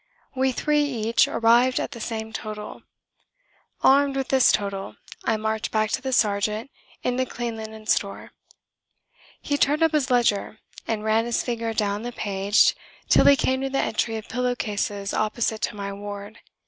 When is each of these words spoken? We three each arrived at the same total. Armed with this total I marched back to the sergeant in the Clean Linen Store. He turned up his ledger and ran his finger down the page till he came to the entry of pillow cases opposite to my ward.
We 0.35 0.51
three 0.51 0.81
each 0.83 1.27
arrived 1.27 1.79
at 1.79 1.91
the 1.91 2.01
same 2.01 2.33
total. 2.33 2.81
Armed 3.83 4.15
with 4.15 4.29
this 4.29 4.51
total 4.51 4.95
I 5.25 5.37
marched 5.37 5.69
back 5.69 5.91
to 5.91 6.01
the 6.01 6.11
sergeant 6.11 6.71
in 7.03 7.17
the 7.17 7.25
Clean 7.27 7.55
Linen 7.55 7.85
Store. 7.85 8.31
He 9.43 9.57
turned 9.59 9.83
up 9.83 9.91
his 9.91 10.09
ledger 10.09 10.57
and 10.87 11.03
ran 11.03 11.25
his 11.25 11.43
finger 11.43 11.71
down 11.71 12.01
the 12.01 12.11
page 12.11 12.75
till 13.09 13.25
he 13.27 13.35
came 13.35 13.61
to 13.61 13.69
the 13.69 13.77
entry 13.77 14.17
of 14.17 14.27
pillow 14.27 14.55
cases 14.55 15.13
opposite 15.13 15.61
to 15.61 15.75
my 15.75 15.93
ward. 15.93 16.39